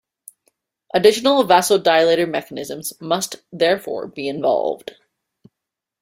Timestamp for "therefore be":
3.53-4.27